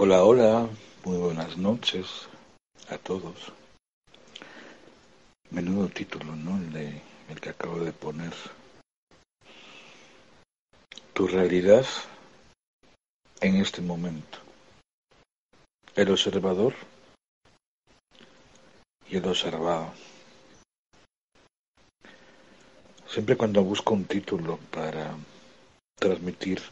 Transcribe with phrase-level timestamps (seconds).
[0.00, 0.68] Hola, hola,
[1.04, 2.28] muy buenas noches
[2.88, 3.52] a todos.
[5.50, 6.56] Menudo título, ¿no?
[6.56, 8.32] El, de, el que acabo de poner.
[11.14, 11.84] Tu realidad
[13.40, 14.38] en este momento.
[15.96, 16.74] El observador
[19.10, 19.92] y el observado.
[23.08, 25.16] Siempre cuando busco un título para
[25.96, 26.62] transmitir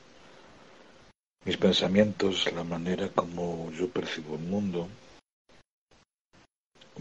[1.46, 4.89] mis pensamientos, la manera como yo percibo el mundo,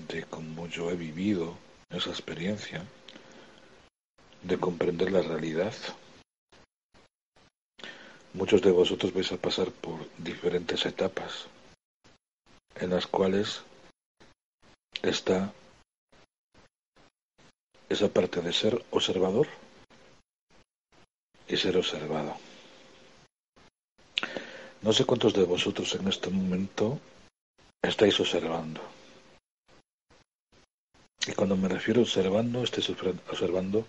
[0.08, 1.58] de cómo yo he vivido
[1.90, 2.86] esa experiencia,
[4.44, 5.74] de comprender la realidad.
[8.34, 11.48] Muchos de vosotros vais a pasar por diferentes etapas
[12.76, 13.64] en las cuales
[15.02, 15.52] está
[17.90, 19.48] esa parte de ser observador
[21.48, 22.38] y ser observado.
[24.86, 27.00] No sé cuántos de vosotros en este momento
[27.82, 28.80] estáis observando.
[31.26, 33.88] Y cuando me refiero a observando, estáis observando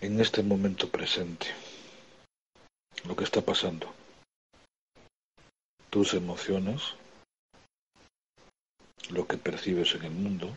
[0.00, 1.48] en este momento presente
[3.08, 3.92] lo que está pasando.
[5.90, 6.94] Tus emociones,
[9.10, 10.56] lo que percibes en el mundo,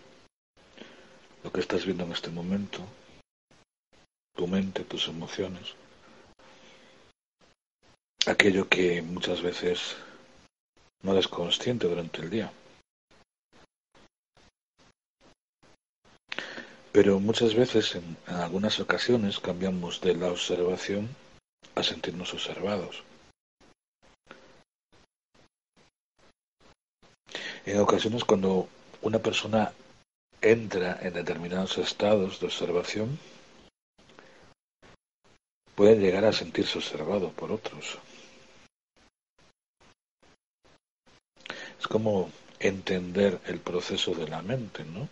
[1.43, 2.85] lo que estás viendo en este momento,
[4.35, 5.73] tu mente, tus emociones
[8.27, 9.95] aquello que muchas veces
[11.01, 12.51] no eres consciente durante el día.
[16.91, 21.09] Pero muchas veces, en, algunas ocasiones, cambiamos de la observación
[21.75, 23.03] a sentirnos observados.
[27.65, 28.67] En ocasiones cuando
[29.01, 29.71] una persona
[30.41, 33.17] entra en determinados estados de observación,
[35.75, 37.99] puede llegar a sentirse observado por otros.
[41.79, 45.09] Es como entender el proceso de la mente, ¿no?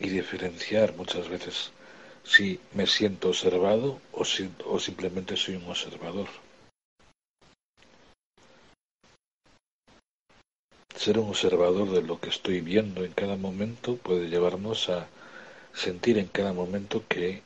[0.00, 1.70] Y diferenciar muchas veces
[2.24, 6.26] si me siento observado o, si, o simplemente soy un observador.
[10.96, 15.06] Ser un observador de lo que estoy viendo en cada momento puede llevarnos a
[15.72, 17.44] sentir en cada momento qué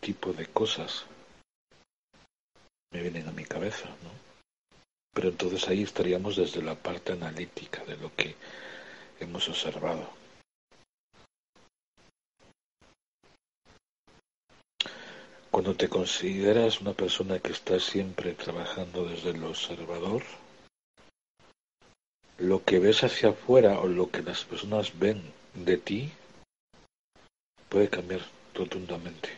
[0.00, 1.06] tipo de cosas
[2.92, 4.27] me vienen a mi cabeza, ¿no?
[5.18, 8.36] Pero entonces ahí estaríamos desde la parte analítica de lo que
[9.18, 10.08] hemos observado.
[15.50, 20.22] Cuando te consideras una persona que está siempre trabajando desde el observador,
[22.38, 25.20] lo que ves hacia afuera o lo que las personas ven
[25.52, 26.12] de ti
[27.68, 28.20] puede cambiar
[28.54, 29.30] rotundamente.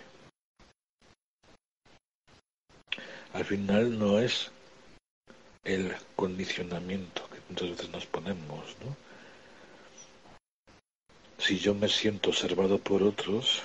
[3.32, 4.52] Al final no es
[5.64, 8.96] el condicionamiento que muchas veces nos ponemos, ¿no?
[11.38, 13.62] Si yo me siento observado por otros,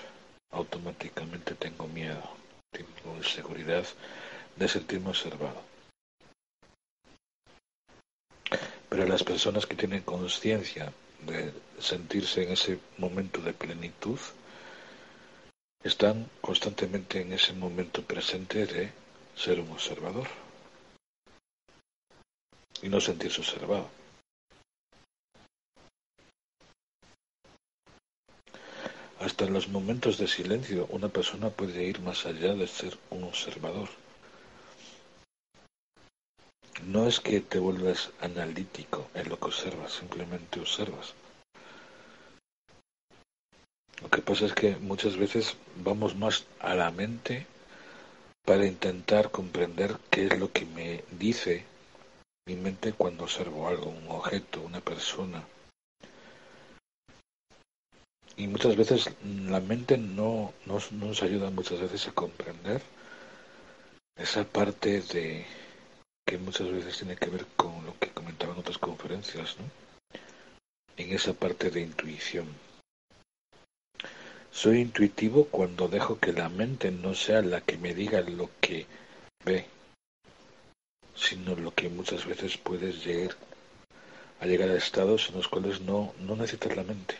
[0.51, 2.23] automáticamente tengo miedo,
[2.71, 3.85] tengo inseguridad
[4.55, 5.61] de sentirme observado.
[8.89, 10.93] Pero las personas que tienen conciencia
[11.25, 14.19] de sentirse en ese momento de plenitud,
[15.83, 18.91] están constantemente en ese momento presente de
[19.35, 20.27] ser un observador
[22.85, 23.89] y no sentirse observado.
[29.19, 33.23] Hasta en los momentos de silencio una persona puede ir más allá de ser un
[33.23, 33.89] observador.
[36.85, 41.15] No es que te vuelvas analítico en lo que observas, simplemente observas.
[44.03, 47.47] Lo que pasa es que muchas veces vamos más a la mente
[48.43, 51.65] para intentar comprender qué es lo que me dice
[52.47, 55.43] mi mente cuando observo algo, un objeto, una persona.
[58.37, 62.81] Y muchas veces la mente no, nos ayuda muchas veces a comprender
[64.17, 65.45] esa parte de
[66.25, 70.19] que muchas veces tiene que ver con lo que comentaba en otras conferencias, ¿no?
[70.97, 72.47] En esa parte de intuición.
[74.51, 78.85] Soy intuitivo cuando dejo que la mente no sea la que me diga lo que
[79.43, 79.67] ve,
[81.15, 83.35] sino lo que muchas veces puedes llegar
[84.39, 87.15] a llegar a estados en los cuales no, no necesitas la mente.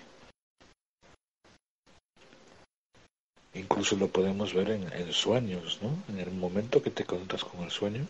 [3.54, 5.98] Incluso lo podemos ver en, en, sueños, ¿no?
[6.10, 8.06] En el momento que te conectas con el sueño,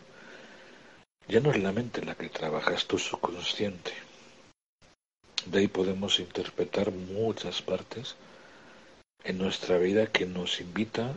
[1.28, 3.92] ya no es la mente la que trabaja, es tu subconsciente.
[5.46, 8.16] De ahí podemos interpretar muchas partes
[9.22, 11.12] en nuestra vida que nos invita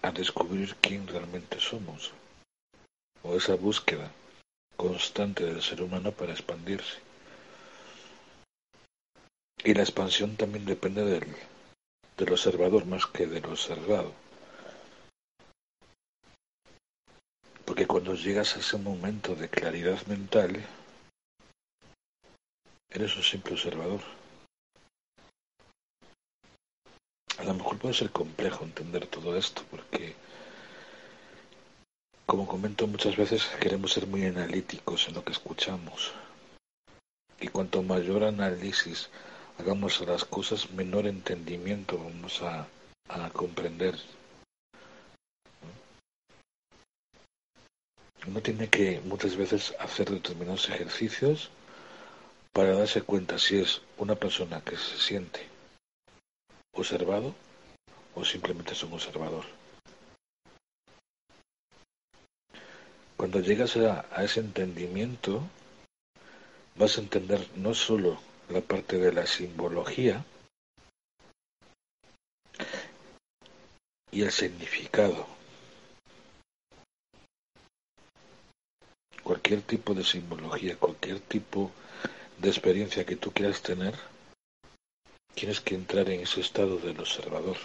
[0.00, 2.12] a descubrir quién realmente somos.
[3.24, 4.10] O esa búsqueda
[4.76, 6.98] constante del ser humano para expandirse.
[9.64, 11.26] Y la expansión también depende del,
[12.16, 14.12] del observador más que del observado.
[17.64, 20.62] Porque cuando llegas a ese momento de claridad mental,
[22.90, 24.00] eres un simple observador.
[27.38, 30.14] A lo mejor puede ser complejo entender todo esto, porque,
[32.26, 36.12] como comento muchas veces, queremos ser muy analíticos en lo que escuchamos.
[37.40, 39.10] Y cuanto mayor análisis
[39.58, 42.66] hagamos a las cosas, menor entendimiento vamos a,
[43.08, 43.96] a comprender
[48.26, 51.50] Uno tiene que muchas veces hacer determinados ejercicios
[52.52, 55.46] para darse cuenta si es una persona que se siente
[56.72, 57.34] observado
[58.14, 59.44] o simplemente es un observador.
[63.24, 65.48] Cuando llegas a, ese entendimiento,
[66.76, 70.22] vas a entender no solo la parte de la simbología
[74.10, 75.26] y el significado,
[79.22, 81.72] cualquier tipo de simbología, cualquier tipo
[82.36, 83.94] de experiencia que tú quieras tener,
[85.34, 87.56] tienes que entrar en ese estado del observador.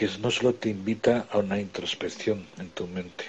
[0.00, 3.26] Que no solo te invita a una introspección en tu mente,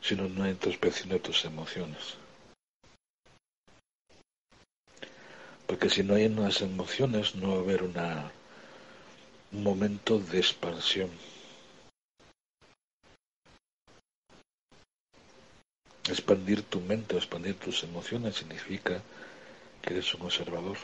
[0.00, 2.16] sino una introspección de tus emociones.
[5.68, 11.10] Porque si no hay unas emociones, no va a haber un momento de expansión.
[16.08, 19.00] Expandir tu mente o expandir tus emociones significa
[19.80, 20.78] que eres un observador,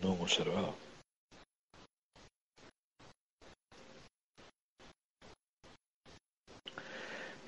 [0.00, 0.91] no un observado.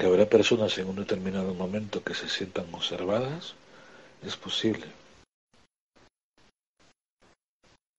[0.04, 3.54] Que habrá personas en un determinado momento que se sientan observadas,
[4.22, 4.86] es posible.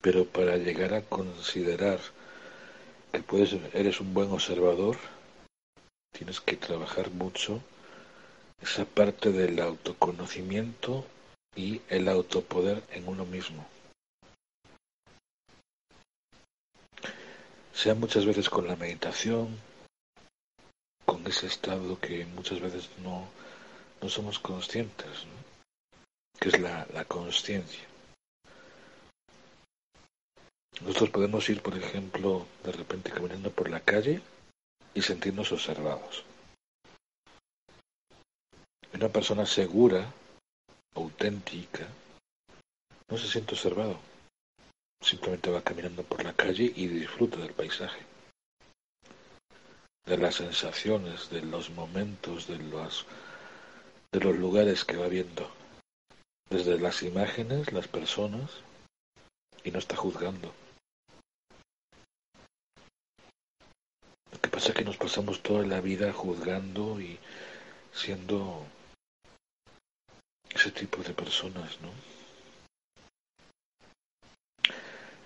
[0.02, 2.00] pero para llegar a considerar
[3.12, 4.98] que puedes, eres un buen observador,
[6.12, 7.60] tienes que trabajar mucho
[8.62, 11.08] esa parte del autoconocimiento
[11.56, 13.66] y el autopoder en uno mismo.
[17.74, 19.58] Sea muchas veces con la meditación,
[21.28, 23.28] ese estado que muchas veces no,
[24.02, 25.26] no somos conscientes,
[26.40, 27.84] que es la, la conciencia.
[30.82, 34.22] Nosotros podemos ir, por ejemplo, de repente caminando por la calle
[34.94, 36.24] y sentirnos observados.
[38.94, 40.12] Una persona segura,
[40.96, 41.88] auténtica,
[43.10, 44.00] no se siente observado.
[45.02, 48.00] Simplemente va caminando por la calle y disfruta del paisaje,
[50.06, 53.06] de las sensaciones, de los momentos, de los,
[54.12, 55.50] de los lugares que va viendo,
[56.50, 58.52] desde las imágenes, las personas,
[59.64, 60.54] y no está juzgando.
[64.56, 67.20] pasa que nos pasamos toda la vida juzgando y
[67.94, 68.66] siendo
[70.50, 71.92] ese tipo de personas, ¿no?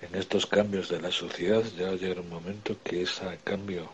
[0.01, 3.91] En estos cambios de la sociedad ya llega un momento que ese cambio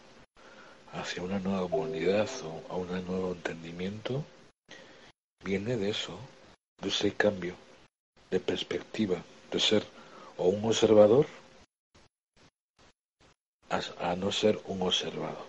[0.96, 4.24] hacia una nueva humanidad o a un nuevo entendimiento
[5.44, 6.18] viene de eso,
[6.82, 7.56] de ese cambio
[8.32, 9.86] de perspectiva, de ser
[10.38, 11.28] o un observador
[13.70, 15.46] a, no ser un observado.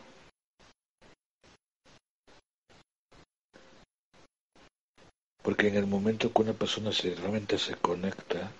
[5.42, 8.50] Porque en el momento que una persona realmente se conecta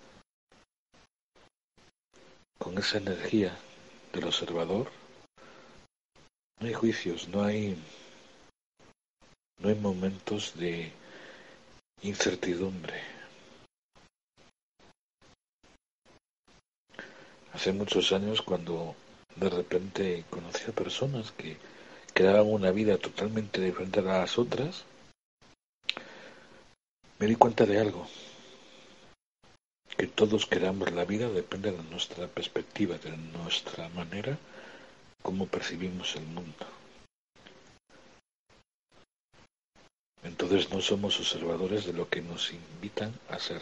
[2.59, 3.57] con esa energía
[4.13, 4.91] del observador,
[6.61, 7.77] no hay juicios, no hay,
[9.59, 10.93] no hay momentos de
[12.03, 13.01] incertidumbre.
[17.53, 18.95] Hace muchos años cuando
[19.37, 21.57] de repente conocí a personas que
[22.13, 24.85] creaban una vida totalmente diferente a las otras,
[27.19, 28.07] me di cuenta de algo,
[29.97, 34.39] que todos creamos la vida depende de nuestra perspectiva, de nuestra manera
[35.27, 36.65] como percibimos el mundo.
[40.23, 43.61] Entonces no somos observadores de lo que nos invitan a ser,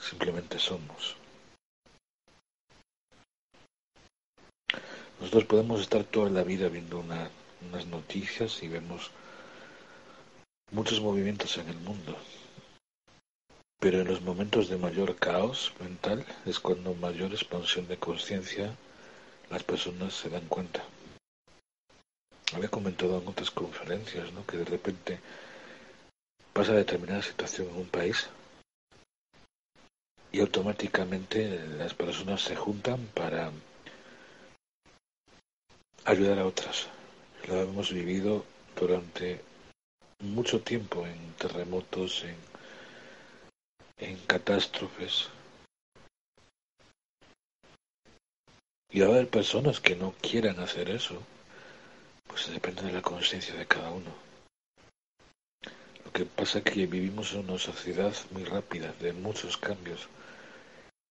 [0.00, 1.14] simplemente somos.
[5.20, 9.12] Nosotros podemos estar toda la vida viendo unas noticias y vemos
[10.72, 12.16] muchos movimientos en el mundo.
[13.78, 18.76] Pero en los momentos de mayor caos mental es cuando mayor expansión de conciencia
[19.50, 20.82] las personas se dan cuenta.
[22.54, 24.46] Había comentado en otras conferencias ¿no?
[24.46, 25.20] que de repente
[26.52, 28.28] pasa determinada situación en un país
[30.32, 33.52] y automáticamente las personas se juntan para
[36.04, 36.88] ayudar a otras.
[37.46, 38.44] Lo hemos vivido
[38.78, 39.40] durante
[40.20, 42.36] mucho tiempo en terremotos, en,
[44.08, 45.28] en catástrofes.
[48.90, 51.22] Y a haber personas que no quieran hacer eso,
[52.26, 54.10] pues depende de la conciencia de cada uno.
[56.04, 60.08] Lo que pasa es que vivimos en una sociedad muy rápida, de muchos cambios,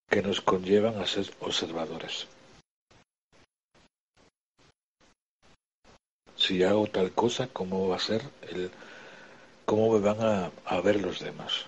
[0.10, 2.28] que nos conllevan a ser observadores.
[6.36, 8.72] Si hago tal cosa, ¿cómo va a ser el,
[9.66, 11.66] cómo me van a ver los demás?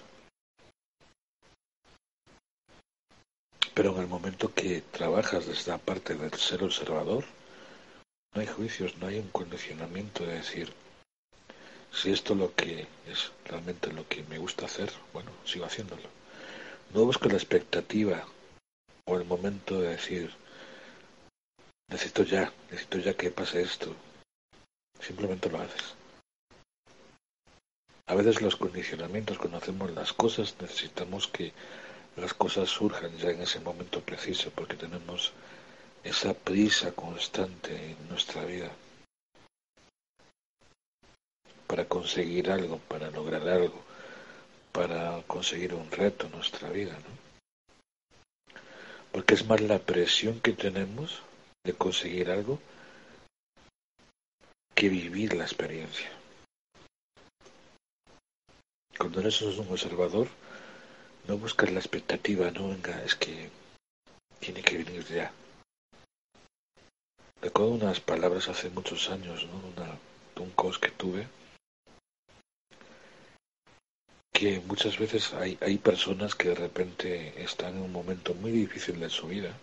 [3.80, 7.24] Pero en el momento que trabajas desde la parte del ser observador,
[8.36, 10.74] no hay juicios, no hay un condicionamiento de decir,
[11.90, 16.10] si esto lo que es realmente lo que me gusta hacer, bueno, sigo haciéndolo.
[16.94, 18.28] No busco la expectativa
[19.06, 20.30] o el momento de decir,
[21.90, 23.96] necesito ya, necesito ya que pase esto.
[25.00, 25.96] Simplemente lo haces.
[28.08, 31.54] A veces los condicionamientos, cuando hacemos las cosas, necesitamos que
[32.16, 35.34] las cosas surjan ya en ese momento preciso, porque tenemos
[36.04, 38.70] esa prisa constante en nuestra vida
[41.68, 43.82] para conseguir algo, para lograr algo,
[44.72, 47.30] para conseguir un reto en nuestra vida, ¿no?
[49.12, 51.22] Porque es más la presión que tenemos
[51.64, 52.60] de conseguir algo
[54.76, 56.10] que vivir la experiencia.
[58.98, 60.28] Cuando eres un observador,
[61.30, 63.52] no buscas la expectativa, no venga, es que
[64.40, 65.32] tiene que venir ya.
[67.40, 69.58] Recuerdo unas palabras hace muchos años, ¿no?
[69.60, 69.96] Una,
[70.44, 71.28] un coach que tuve,
[74.34, 79.00] que muchas veces hay, hay personas que de repente están en un momento muy difícil
[79.00, 79.56] de su vida,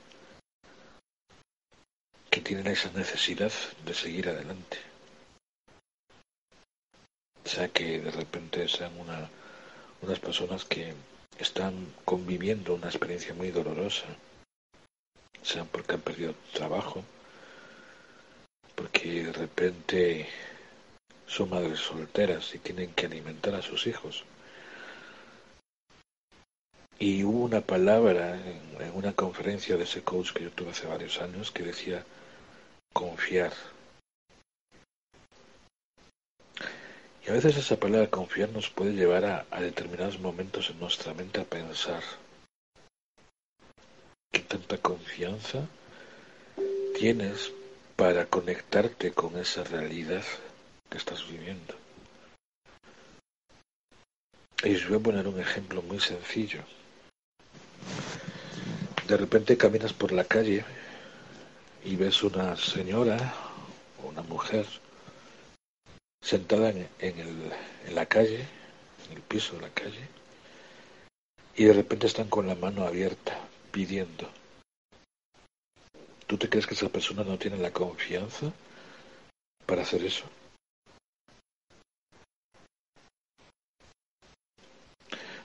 [2.31, 3.53] que tienen esa necesidad
[3.85, 4.79] de seguir adelante.
[7.45, 9.29] O sea que de repente sean una,
[10.03, 10.95] unas personas que
[11.39, 14.07] están conviviendo una experiencia muy dolorosa,
[15.43, 17.05] sean porque han perdido trabajo,
[18.75, 20.29] porque de repente
[21.27, 24.25] son madres solteras y tienen que alimentar a sus hijos.
[26.99, 31.21] Y hubo una palabra en, una conferencia de ese coach que yo tuve hace varios
[31.21, 32.05] años que decía
[32.93, 33.53] confiar.
[37.27, 41.41] Y a veces esa palabra confiar nos puede llevar a, determinados momentos en nuestra mente
[41.41, 42.01] a pensar
[44.31, 45.67] qué tanta confianza
[46.97, 47.51] tienes
[47.97, 50.23] para conectarte con esa realidad
[50.89, 51.75] que estás viviendo.
[54.63, 56.63] Y os voy a poner un ejemplo muy sencillo.
[59.09, 60.65] De repente caminas por la calle
[61.85, 63.35] y ves una señora
[64.01, 64.65] o una mujer
[66.27, 67.53] sentada en, el,
[67.87, 68.45] en la calle,
[69.07, 70.09] en el piso de la calle,
[71.55, 73.39] y de repente están con la mano abierta
[73.71, 74.29] pidiendo.
[76.27, 78.53] ¿Tú te crees que esa persona no tiene la confianza
[79.67, 80.25] para hacer eso?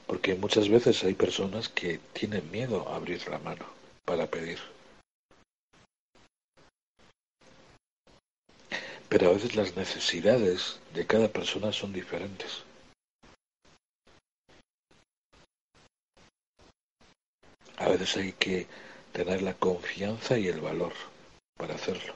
[0.08, 3.68] Porque muchas veces hay personas que tienen miedo a abrir la mano
[4.04, 4.58] para pedir.
[9.12, 12.64] Pero a veces las necesidades de cada persona son diferentes.
[17.76, 18.68] A veces hay que
[19.12, 20.94] tener la confianza y el valor
[21.58, 22.14] para hacerlo.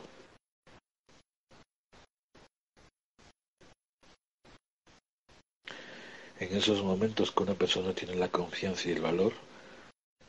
[6.40, 9.34] En esos momentos que una persona tiene la confianza y el valor,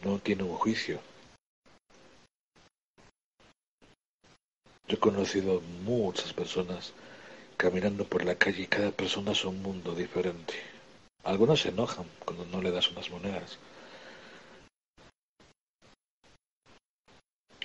[0.03, 0.99] no tiene un juicio.
[4.89, 6.93] Yo he conocido muchas personas
[7.57, 10.55] caminando por la calle y cada persona es un mundo diferente.
[11.25, 13.59] Algunos se enojan cuando no le das unas monedas,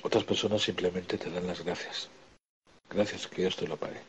[0.03, 2.09] Otras personas simplemente te dan las gracias.
[2.89, 4.01] Gracias, que Dios te lo pague.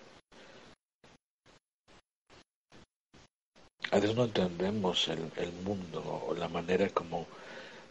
[3.90, 7.26] A veces no entendemos el, mundo o la manera como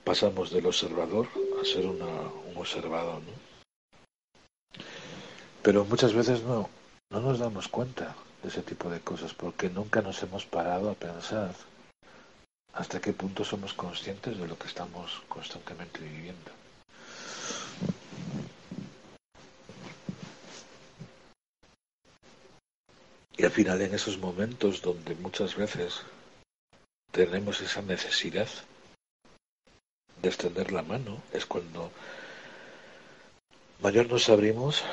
[0.04, 1.28] pasamos del observador
[1.62, 2.06] a ser una,
[2.50, 3.51] un observador, ¿no?
[5.64, 6.70] Pero muchas veces no,
[7.12, 10.96] no nos damos cuenta de ese tipo de cosas porque nunca nos hemos parado a
[10.96, 11.54] pensar
[12.74, 16.52] hasta qué punto somos conscientes de lo que estamos constantemente viviendo.
[23.38, 26.02] Y al final en esos momentos donde muchas veces
[27.12, 28.48] tenemos esa necesidad
[30.22, 31.92] de extender la mano es cuando
[33.82, 34.84] mayor nos abrimos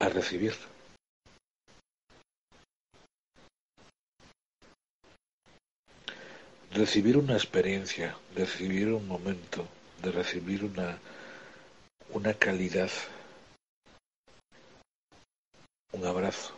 [0.00, 0.54] a recibir.
[6.70, 9.66] Recibir una experiencia, recibir un momento,
[10.02, 10.98] de recibir una,
[12.10, 12.90] una calidad,
[15.92, 16.54] un abrazo.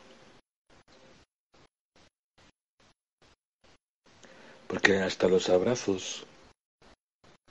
[4.67, 6.27] Porque hasta los abrazos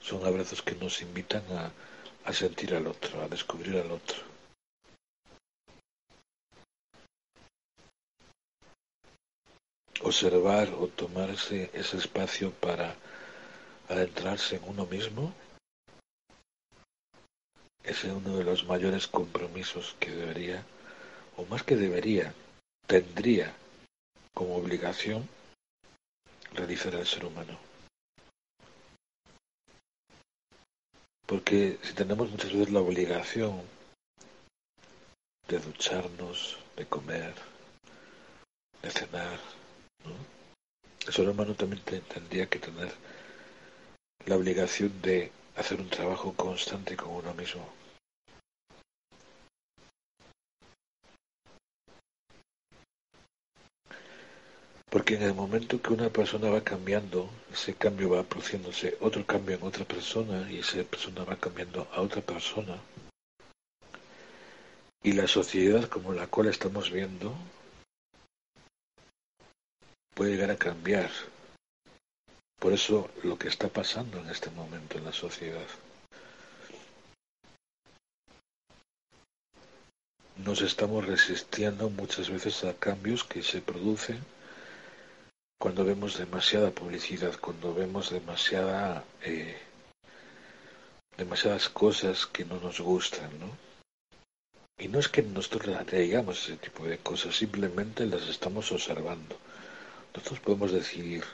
[0.00, 1.72] son abrazos que nos invitan a,
[2.24, 4.29] a sentir al otro, a descubrir al otro.
[10.02, 12.96] Observar o tomarse ese espacio para
[13.88, 15.34] adentrarse en uno mismo
[17.84, 20.64] es uno de los mayores compromisos que debería,
[21.36, 22.32] o más que debería,
[22.86, 23.54] tendría
[24.32, 25.28] como obligación
[26.52, 27.58] realizar el ser humano.
[31.26, 33.62] Porque si tenemos muchas veces la obligación
[35.46, 37.34] de ducharnos, de comer,
[38.82, 39.38] de cenar,
[41.06, 42.92] el ser humano también tendría que tener
[44.26, 47.66] la obligación de hacer un trabajo constante con uno mismo.
[54.90, 59.56] Porque en el momento que una persona va cambiando, ese cambio va produciéndose otro cambio
[59.56, 62.76] en otra persona y esa persona va cambiando a otra persona.
[65.02, 67.34] Y la sociedad como la cual estamos viendo
[70.20, 71.10] puede llegar a cambiar.
[72.58, 75.66] Por eso lo que está pasando en este momento en la sociedad.
[80.36, 84.22] Nos estamos resistiendo muchas veces a cambios que se producen
[85.58, 89.56] cuando vemos demasiada publicidad, cuando vemos demasiada, eh,
[91.16, 93.56] demasiadas cosas que no nos gustan, ¿no?
[94.76, 99.38] Y no es que nosotros atraigamos ese tipo de cosas, simplemente las estamos observando.
[100.14, 101.24] Nosotros podemos decidir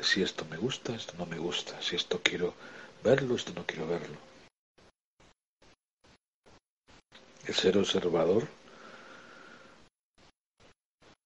[0.00, 2.54] si esto me gusta, esto no me gusta, si esto quiero
[3.02, 4.16] verlo, esto no quiero verlo.
[7.46, 8.46] El ser observador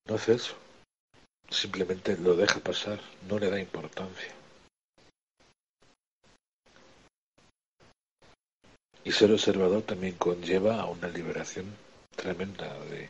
[0.06, 0.54] no hace eso.
[1.50, 4.32] Simplemente lo deja pasar, no le da importancia.
[9.04, 11.76] Y ser observador también conlleva a una liberación
[12.16, 13.08] tremenda de,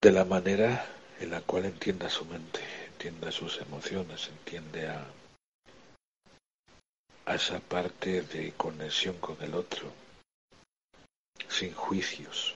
[0.00, 0.86] de la manera
[1.20, 5.06] en la cual entienda su mente, entienda sus emociones, entiende a,
[7.24, 9.90] a esa parte de conexión con el otro,
[11.48, 12.54] sin juicios.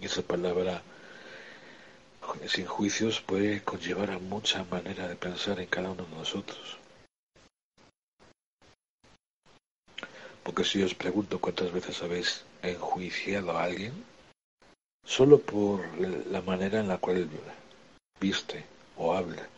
[0.00, 0.82] Y esa palabra
[2.48, 6.83] sin juicios puede conllevar a mucha manera de pensar en cada uno de nosotros.
[10.44, 13.94] Porque si os pregunto cuántas veces habéis enjuiciado a alguien,
[15.04, 17.28] solo por la manera en la cual
[18.20, 18.64] viste
[18.96, 19.48] o habla,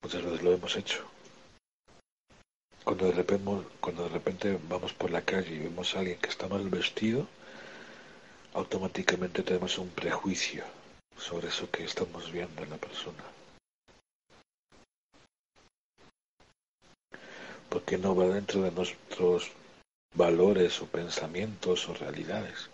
[0.00, 1.04] muchas veces lo hemos hecho.
[2.84, 3.44] Cuando de repente,
[3.80, 7.26] cuando de repente vamos por la calle y vemos a alguien que está mal vestido,
[8.54, 10.64] automáticamente tenemos un prejuicio
[11.16, 13.24] sobre eso que estamos viendo en la persona.
[17.72, 19.50] Porque no va dentro de nuestros
[20.14, 22.68] valores o pensamientos o realidades.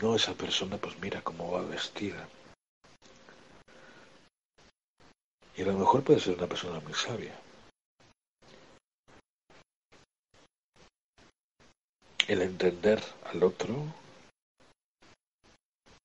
[0.00, 2.28] No, esa persona pues mira cómo va vestida.
[5.56, 7.34] Y a lo mejor puede ser una persona muy sabia.
[12.28, 13.74] El entender al otro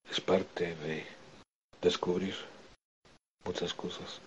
[0.09, 1.05] es parte de
[1.81, 2.54] descubrir
[3.45, 4.19] muchas cosas.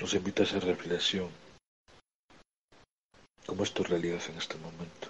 [0.00, 1.30] Nos invita a esa reflexión.
[3.46, 5.08] ¿Cómo es tu realidad en este momento?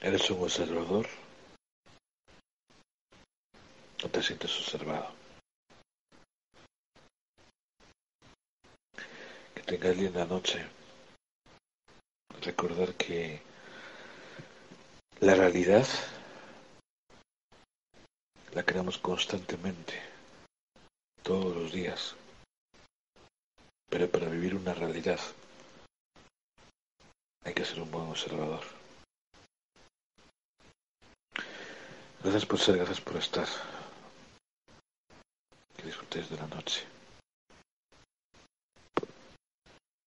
[0.00, 1.06] ¿Eres un observador?
[4.02, 5.12] ¿O te sientes observado?
[9.54, 10.66] Que tengas linda noche
[12.40, 13.42] recordar que
[15.20, 15.86] la realidad
[18.54, 19.94] la creamos constantemente,
[21.22, 22.14] todos los días.
[23.88, 25.20] Pero para vivir una realidad
[27.44, 28.62] hay que ser un buen observador.
[32.22, 33.48] Gracias por ser, gracias por estar.
[35.76, 36.84] Que disfrutéis de la noche.